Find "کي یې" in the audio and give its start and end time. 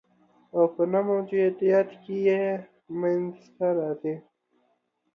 2.03-2.43